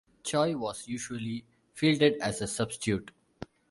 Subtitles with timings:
[0.23, 1.45] Choi was usually
[1.75, 3.11] fielded as a substitute.